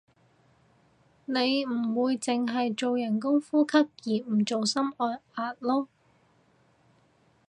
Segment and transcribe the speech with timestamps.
[1.25, 5.85] 你唔會淨係做人工呼吸而唔做心外壓囉